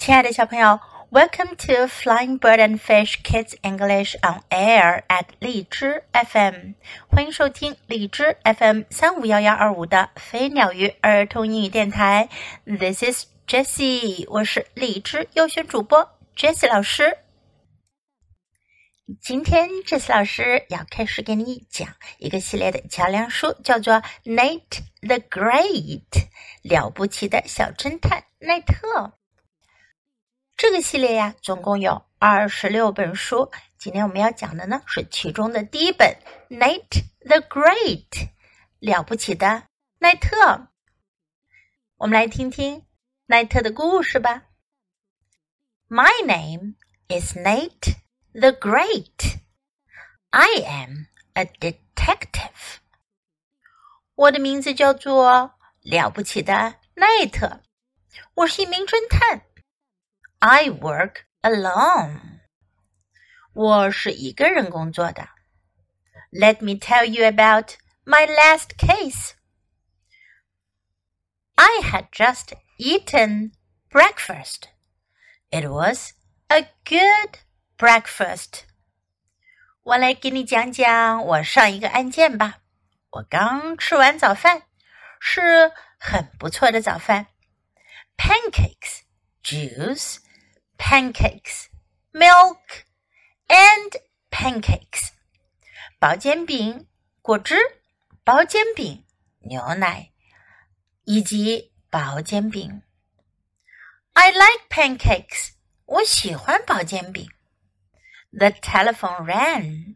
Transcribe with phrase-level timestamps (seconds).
[0.00, 0.80] 亲爱的小朋友
[1.10, 6.72] ，Welcome to Flying Bird and Fish Kids English on Air at 荔枝 FM，
[7.06, 12.30] 欢迎收听荔枝 FM 三五幺幺二五的飞鸟鱼儿童英语电台。
[12.64, 17.18] This is Jessie，我是荔枝优选主播 Jessie 老师。
[19.20, 21.86] 今天 Jessie 老师要开始给你讲
[22.16, 26.08] 一个系列的桥梁书，叫做《Nate the Great》，
[26.62, 29.12] 了不起的小侦探奈特。
[30.60, 33.50] 这个系列呀，总共有二十六本书。
[33.78, 36.14] 今天我们要讲的呢，是其中的第一本
[36.54, 38.10] 《Nate the Great》，
[38.78, 39.62] 了不起的
[40.00, 40.68] 奈特。
[41.96, 42.84] 我们来听听
[43.24, 44.42] 奈特的故事吧。
[45.88, 46.74] My name
[47.08, 47.94] is Nate
[48.34, 49.38] the Great.
[50.28, 52.80] I am a detective.
[54.14, 57.62] 我的名字叫做了不起的奈特，
[58.34, 59.46] 我是一名侦探。
[60.39, 62.41] I work alone.
[63.53, 65.29] 我是一个人工作的。
[66.31, 69.31] Let me tell you about my last case.
[71.55, 73.53] I had just eaten
[73.89, 74.67] breakfast.
[75.49, 76.11] It was
[76.47, 77.39] a good
[77.77, 78.63] breakfast.
[79.83, 82.59] 我来给你讲讲我上一个案件吧。
[83.11, 84.63] 我刚吃完早饭，
[85.19, 87.27] 是很不错的早饭。
[88.17, 89.03] Pancakes,
[89.41, 90.17] juice
[90.79, 91.69] pancakes,
[92.13, 92.85] milk,
[93.47, 93.97] and
[94.31, 95.11] pancakes.
[95.99, 96.87] 薄煎饼、
[97.21, 97.55] 果汁、
[98.23, 99.05] 薄煎饼、
[99.39, 100.11] 牛奶
[101.05, 102.81] 以及薄煎饼。
[104.13, 105.51] I like pancakes.
[105.85, 107.27] 我喜欢薄煎饼。
[108.31, 109.95] The telephone rang.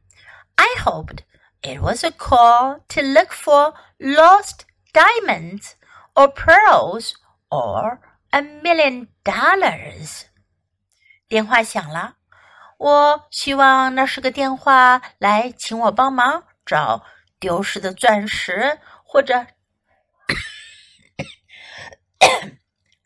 [0.55, 1.23] I hoped
[1.61, 5.75] it was a call to look for lost diamonds
[6.15, 7.13] or pearls
[7.49, 7.99] or
[8.31, 10.25] a million dollars.
[11.34, 12.14] 电话响了，
[12.78, 17.04] 我希望那是个电话来请我帮忙找
[17.40, 19.44] 丢失的钻石或者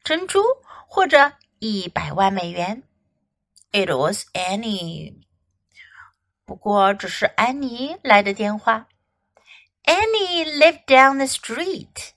[0.04, 0.42] 珍珠，
[0.86, 2.82] 或者一百万美元。
[3.72, 5.22] It was Annie，
[6.44, 8.88] 不过只是安妮来的电话。
[9.84, 12.10] Annie lived down the street.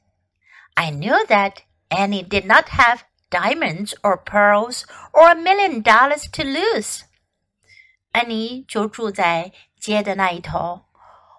[0.74, 3.00] I knew that Annie did not have
[3.31, 7.03] diamonds or pearls or a million dollars to lose。
[8.13, 10.87] 安妮就住在街的那一头。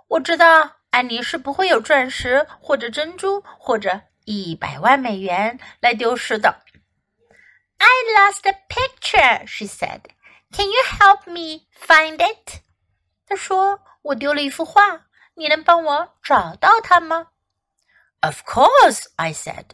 [0.09, 6.63] 我知道安妮是不会有钻石或者珍珠或者一百万美元来丢失的。
[7.77, 10.01] I lost a picture, she said.
[10.51, 12.61] Can you help me find it?
[13.27, 17.27] 她说：“我丢了一幅画，你能帮我找到它吗？”
[18.21, 19.65] Of course, I said.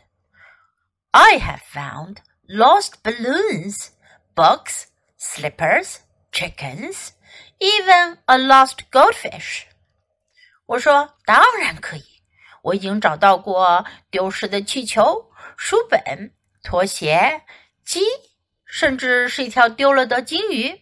[1.11, 2.17] I have found
[2.47, 3.89] lost balloons,
[4.35, 5.99] books, slippers,
[6.31, 7.11] chickens,
[7.59, 9.63] even a lost goldfish.
[10.65, 12.23] 我说当然可以，
[12.63, 17.43] 我已经找到过丢失的气球、书本、拖鞋、
[17.85, 18.01] 鸡，
[18.65, 20.81] 甚至是一条丢了的金鱼。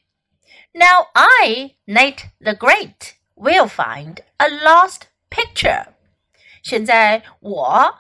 [0.74, 5.88] Now I, Nate the Great, will find a lost picture.
[6.64, 7.98] 现在我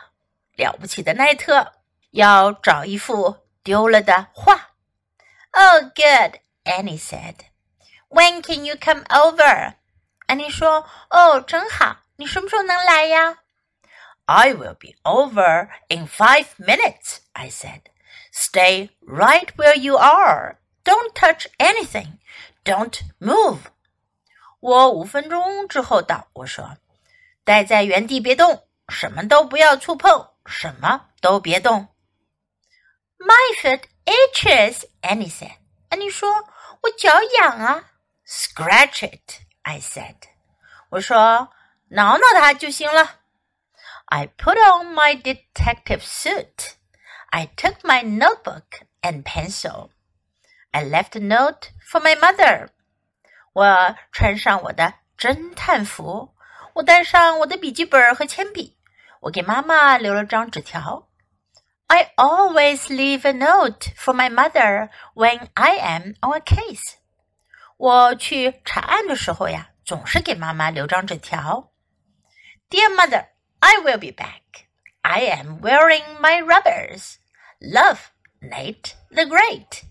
[0.55, 1.73] 了不起的奈特
[2.15, 4.71] 要找一幅丢了的画。
[5.51, 7.35] Oh, good, Annie said.
[8.09, 9.75] When can you come over?
[10.27, 13.39] 安妮说：“哦，真好，你什么时候能来呀？”
[14.25, 17.81] I will be over in five minutes, I said.
[18.33, 20.57] Stay right where you are.
[20.85, 22.19] Don't touch anything.
[22.63, 23.57] Don't move.
[24.61, 26.77] 我五分钟之后到，我说，
[27.43, 31.87] 待在原地别动，什么都不要触碰，什么都别动。
[33.19, 35.57] my foot itches, Annie said.
[35.89, 36.45] 安妮说：“
[36.81, 37.09] 我脚
[37.39, 37.91] 痒啊。”
[38.25, 40.15] Scratch it, I said.
[40.89, 41.49] 我说：“
[41.89, 43.19] 挠挠它就行了。”
[44.07, 46.73] I put on my detective suit.
[47.29, 49.89] I took my notebook and pencil.
[50.71, 52.69] I left a note for my mother.
[53.53, 56.33] 我穿上我的侦探服，
[56.73, 58.77] 我带上我的笔记本和铅笔，
[59.21, 61.04] 我给妈妈留了张纸条。
[61.87, 66.95] I always leave a note for my mother when I am on a case.
[67.77, 71.71] 我去查案的时候呀，总是给妈妈留张纸条。
[72.69, 73.25] Dear mother,
[73.59, 74.65] I will be back.
[75.01, 77.15] I am wearing my rubbers.
[77.59, 77.97] Love,
[78.39, 79.83] Nate the Great.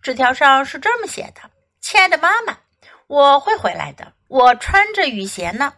[0.00, 1.50] 纸条上是这么写的：
[1.80, 2.58] 亲爱的妈妈，
[3.06, 4.12] 我会回来的。
[4.28, 5.74] 我穿着雨鞋呢。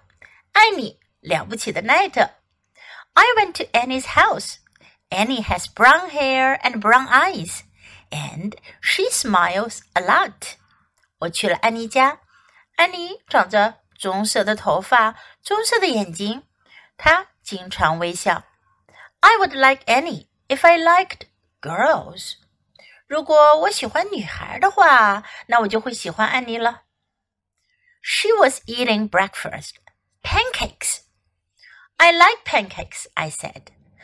[0.53, 2.31] 爱你，了不起的奈特。
[3.15, 4.57] I went to Annie's house.
[5.11, 7.63] Annie has brown hair and brown eyes.
[8.11, 10.57] and she smiles a lot.
[11.19, 12.21] 我去了安妮家，
[12.77, 16.43] 安妮长着棕色的头发，棕色的眼睛，
[16.97, 18.45] 她经常微笑。
[19.21, 21.23] I would like Annie if I liked
[21.61, 22.35] girls.
[23.07, 26.83] 如果我喜欢女孩的话，那我就会喜欢安妮了。
[28.03, 29.77] She was eating breakfast,
[30.23, 31.01] pancakes.
[31.97, 33.69] I like pancakes, I said.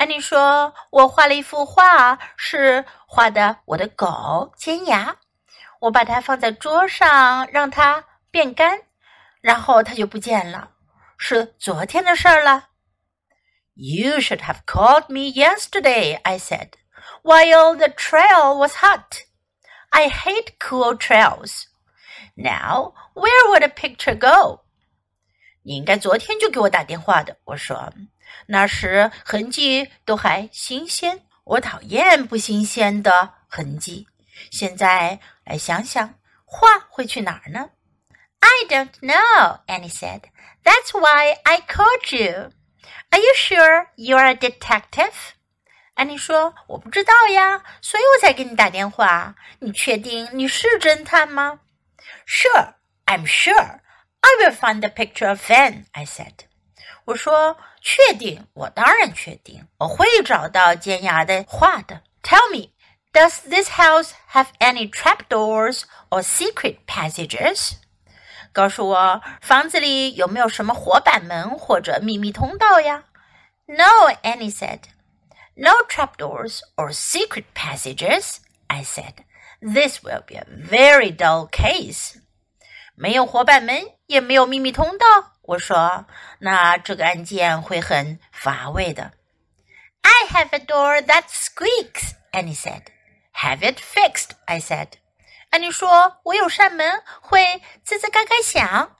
[0.00, 5.16] 安妮说：“我画了一幅画，是画的我的狗尖牙。
[5.80, 8.82] 我把它放在桌上，让它变干，
[9.40, 10.70] 然后它就不见了。
[11.16, 12.68] 是昨天的事儿了。”
[13.74, 16.70] You should have called me yesterday, I said,
[17.22, 19.24] while the trail was hot.
[19.90, 21.64] I hate cool trails.
[22.34, 24.60] Now, where would a picture go?
[25.62, 27.36] 你应该昨天就给我打电话的。
[27.44, 27.92] 我说，
[28.47, 31.21] 那时痕迹都还新鲜。
[31.43, 34.07] 我讨厌不新鲜的痕迹。
[34.51, 37.69] 现在来想想，画会去哪儿呢
[38.39, 40.21] ？I don't know, Annie said.
[40.63, 42.51] That's why I called you.
[43.09, 45.13] Are you sure you are a detective?
[45.95, 49.35] 安妮说：“我不知道呀，所以我才给你打电话。
[49.59, 51.59] 你确定你是侦探吗？”
[52.25, 52.75] Sure,
[53.05, 53.79] I'm sure.
[54.21, 55.85] I will find the picture of Van.
[55.91, 56.45] I said.
[57.05, 62.70] 我说：“确定，我当然确定，我会找到尖牙的画的。” Tell me,
[63.12, 67.74] does this house have any trapdoors or secret passages?
[68.52, 73.04] 告诉我，房子里有没有什么活板门或者秘密通道呀？
[73.66, 74.80] No, Annie said.
[75.54, 79.24] No trapdoors or secret passages, I said.
[79.60, 82.16] This will be a very dull case.
[82.94, 85.29] 没有活板门，也没有秘密通道。
[85.43, 86.05] 我说
[86.39, 89.13] ：“那这个案件会很乏味的。”
[90.01, 92.83] I have a door that squeaks, Annie said,
[93.33, 94.93] "Have it fixed," I said.
[95.49, 98.97] 安妮说：“我有扇门会吱吱嘎嘎响。”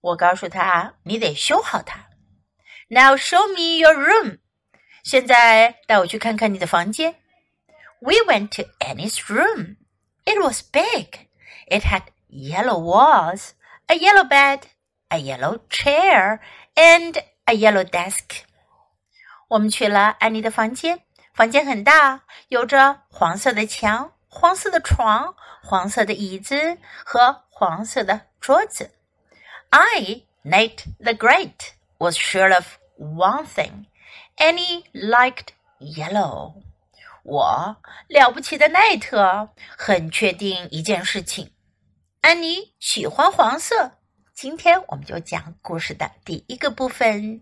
[0.00, 2.08] 我告诉他：“你得修好它。”
[2.88, 4.38] Now show me your room.
[5.02, 7.16] 现在带我去看看你的房间。
[8.00, 9.76] We went to Annie's room.
[10.24, 11.28] It was big.
[11.66, 13.52] It had yellow walls,
[13.86, 14.60] a yellow bed,
[15.13, 16.39] a yellow chair,
[16.75, 18.41] and a yellow desk.
[19.47, 21.01] 我们去了安妮的房间，
[21.33, 24.13] 房间很大，有着黄色的墙。
[24.31, 25.33] 黄色的床、
[25.63, 28.91] 黄色的椅子和黄色的桌子。
[29.71, 33.87] I, Nate the Great, was sure of one thing.
[34.37, 35.47] Annie liked
[35.79, 36.61] yellow.
[37.23, 37.77] 我
[38.07, 41.51] 了不起的奈特很确定一件事情：
[42.21, 43.93] 安妮喜欢黄色。
[44.34, 47.40] 今天我们就讲故事的第一个部分。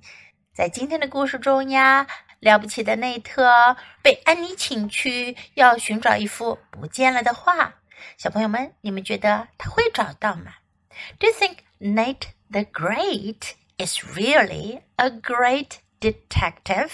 [0.53, 2.07] 在今天的故事中呀。
[2.39, 7.75] 了不起的内特被安妮请去，要寻找一幅不见了的画。
[8.19, 10.53] 小朋友们，你们觉得他会找到吗
[11.21, 16.91] ？Do you think Nate the Great is really a great detective？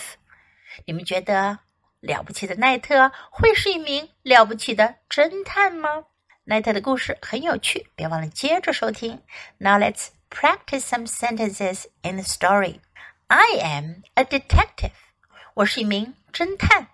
[0.84, 1.60] 你们觉得
[2.00, 6.04] 了不起的奈特会是一名了不起的侦探吗？
[6.47, 9.21] 奈特的故事很有趣，别忘了接着收听。
[9.57, 12.79] Now let's practice some sentences in the story.
[13.27, 14.91] I am a detective.
[15.53, 16.87] 我是一名侦探。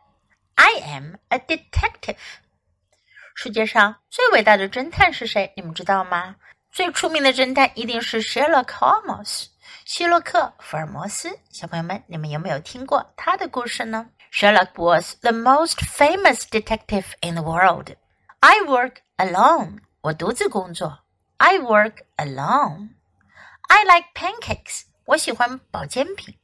[0.55, 2.17] I am a detective。
[3.33, 5.51] 世界上最伟大的侦探是谁？
[5.55, 6.35] 你们知道吗？
[6.71, 9.47] 最出名的侦探一定是 Sherlock Holmes，
[9.85, 11.39] 希洛克·福尔摩斯。
[11.49, 14.09] 小朋友们，你们有没有听过他的故事呢？
[14.31, 17.95] Sherlock was the most famous detective in the world.
[18.41, 19.79] I work alone.
[20.01, 20.99] 我独自工作。
[21.37, 22.95] I work alone.
[23.67, 24.83] I like pancakes.
[25.05, 26.37] 我喜欢包煎饼。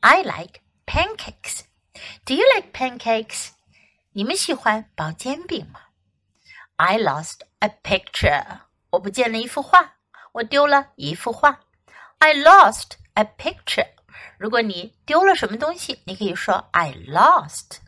[0.00, 1.62] I like pancakes.
[2.24, 3.50] Do you like pancakes?
[4.12, 5.80] 你们喜欢包煎饼吗？
[6.76, 8.60] I lost a picture.
[8.90, 9.96] 我不见了一幅画，
[10.32, 11.60] 我丢了一幅画。
[12.18, 13.88] I lost a picture.
[14.38, 17.78] 如果你丢了什么东西，你可以说 I lost.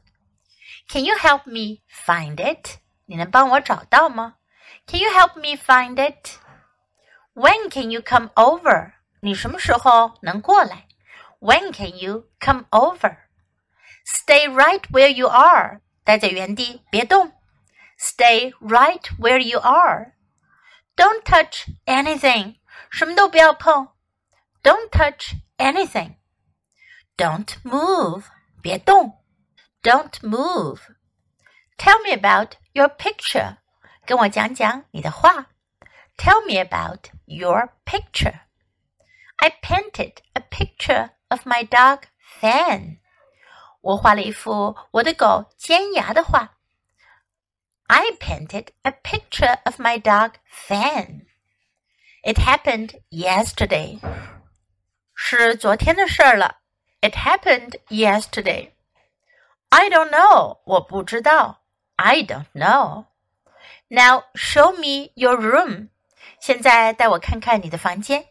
[0.88, 2.78] Can you help me find it?
[3.07, 4.37] 你能帮我找到吗？
[4.87, 6.38] Can you help me find it?
[7.35, 8.92] When can you come over?
[9.21, 10.87] 你什么时候能过来？
[11.40, 13.16] when can you come over?
[14.04, 15.81] Stay right where you are.
[16.04, 17.33] 待在原地，别动。
[17.99, 20.14] Stay right where you are.
[20.97, 22.57] Don't touch anything.
[22.90, 23.88] 什么都不要碰。
[24.62, 26.16] Don't touch anything.
[27.16, 28.25] Don't move.
[28.61, 29.23] 别动。
[29.83, 30.81] Don't move.
[31.77, 33.57] Tell me about your picture.
[34.05, 35.48] 跟我讲讲你的画。
[36.17, 38.41] Tell me about your picture.
[39.38, 42.03] I painted a picture of my dog
[42.41, 42.98] Fang.
[43.81, 46.57] 我画了一幅我的狗尖牙的画。
[47.88, 51.27] I painted a picture of my dog Fang.
[52.24, 54.00] It happened yesterday.
[55.13, 56.57] 是昨天的事儿了。
[57.01, 58.72] It happened yesterday.
[59.69, 60.60] I don't know.
[60.65, 61.66] 我不知道。
[61.97, 63.07] I don't know.
[63.88, 65.88] Now show me your room.
[66.40, 68.26] 现在带我看看你的房间。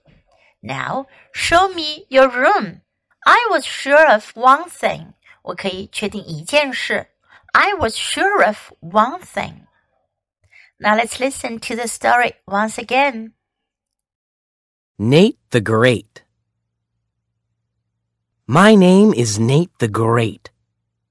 [0.59, 2.81] Now show me your room.
[3.23, 5.13] I was sure of one thing.
[5.43, 7.07] 我可以确定一件事。
[7.53, 9.67] I was sure of one thing.
[10.79, 13.33] Now let's listen to the story once again.
[14.97, 16.23] Nate the Great.
[18.47, 20.49] My name is Nate the Great.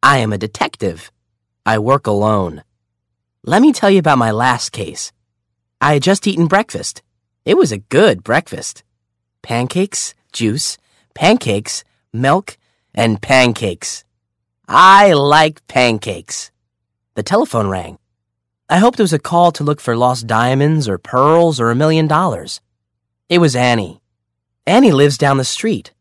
[0.02, 1.10] I am a detective.
[1.67, 2.63] I work alone.
[3.43, 5.11] Let me tell you about my last case.
[5.81, 7.01] I had just eaten breakfast.
[7.43, 8.83] It was a good breakfast.
[9.41, 10.77] Pancakes, juice,
[11.15, 12.57] pancakes, milk,
[12.93, 14.03] and pancakes.
[14.67, 16.51] I like pancakes.
[17.15, 17.97] The telephone rang.
[18.69, 21.75] I hoped it was a call to look for lost diamonds or pearls or a
[21.75, 22.61] million dollars.
[23.27, 24.01] It was Annie.
[24.67, 25.93] Annie lives down the street.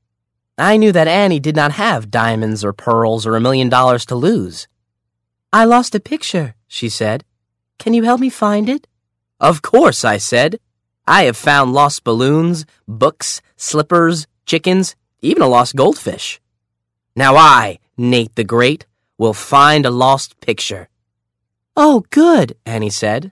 [0.59, 4.15] I knew that Annie did not have diamonds or pearls or a million dollars to
[4.15, 4.69] lose.
[5.55, 7.23] I lost a picture, she said.
[7.79, 8.89] Can you help me find it?
[9.39, 10.59] Of course, I said.
[11.07, 16.41] I have found lost balloons, books, slippers, chickens, even a lost goldfish.
[17.15, 20.89] Now I, Nate the Great, will find a lost picture.
[21.77, 23.31] Oh, good, Annie said.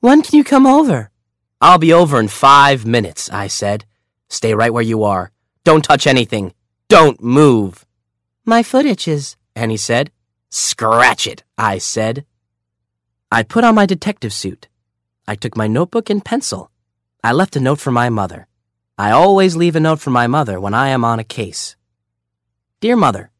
[0.00, 1.12] When can you come over?
[1.60, 3.84] I'll be over in five minutes, I said.
[4.28, 5.30] Stay right where you are.
[5.62, 6.52] Don't touch anything.
[6.88, 7.86] Don't move.
[8.44, 10.10] My foot itches, Annie said.
[10.50, 12.24] Scratch it, I said.
[13.30, 14.68] I put on my detective suit.
[15.26, 16.70] I took my notebook and pencil.
[17.22, 18.48] I left a note for my mother.
[18.98, 21.76] I always leave a note for my mother when I am on a case.
[22.80, 23.30] Dear Mother,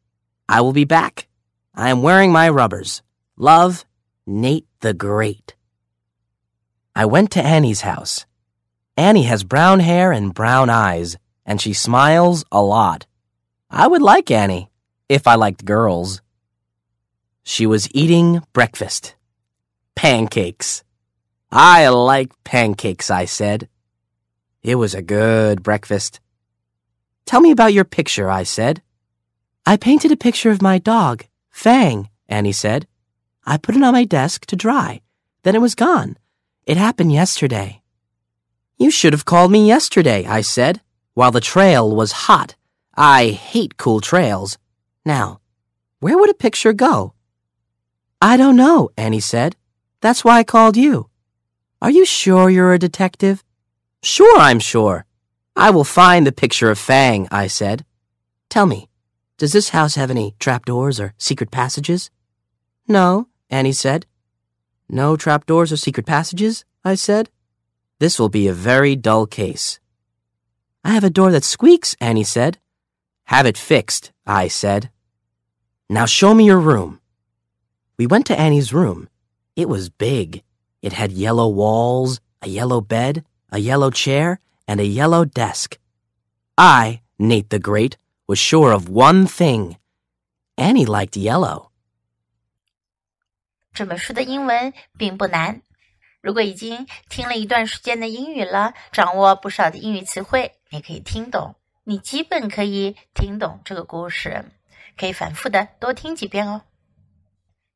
[0.47, 1.27] I will be back.
[1.75, 3.01] I am wearing my rubbers.
[3.37, 3.85] Love,
[4.25, 5.55] Nate the Great.
[6.95, 8.25] I went to Annie's house.
[8.95, 13.05] Annie has brown hair and brown eyes, and she smiles a lot.
[13.69, 14.69] I would like Annie
[15.09, 16.21] if I liked girls.
[17.43, 19.15] She was eating breakfast.
[19.95, 20.83] Pancakes.
[21.51, 23.67] I like pancakes, I said.
[24.63, 26.19] It was a good breakfast.
[27.25, 28.81] Tell me about your picture, I said.
[29.65, 32.87] I painted a picture of my dog, Fang, Annie said.
[33.45, 35.01] I put it on my desk to dry.
[35.43, 36.17] Then it was gone.
[36.65, 37.81] It happened yesterday.
[38.77, 40.81] You should have called me yesterday, I said,
[41.15, 42.55] while the trail was hot.
[42.95, 44.57] I hate cool trails.
[45.05, 45.39] Now,
[45.99, 47.13] where would a picture go?
[48.21, 49.55] I don't know, Annie said.
[49.99, 51.09] That's why I called you.
[51.81, 53.43] Are you sure you're a detective?
[54.03, 55.05] Sure, I'm sure.
[55.55, 57.83] I will find the picture of Fang, I said.
[58.47, 58.89] Tell me,
[59.39, 62.11] does this house have any trapdoors or secret passages?
[62.87, 64.05] No, Annie said.
[64.87, 66.63] No trapdoors or secret passages?
[66.85, 67.31] I said.
[67.97, 69.79] This will be a very dull case.
[70.83, 72.59] I have a door that squeaks, Annie said.
[73.25, 74.91] Have it fixed, I said.
[75.89, 77.00] Now show me your room.
[78.00, 79.08] We went to Annie's room.
[79.54, 80.42] It was big.
[80.82, 85.78] It had yellow walls, a yellow bed, a yellow chair, and a yellow desk.
[86.56, 89.76] I, Nate the Great, was sure of one thing.
[90.56, 91.70] Annie liked yellow.
[93.72, 95.62] 这本书的英文并不难。
[96.20, 101.54] 如果已经听了一段时间的英语了，掌握不少的英语词汇，你可以听懂。
[101.84, 104.44] 你基本可以听懂这个故事，
[104.98, 106.62] 可以反复的多听几遍哦。